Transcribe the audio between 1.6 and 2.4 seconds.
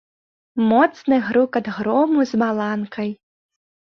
грому з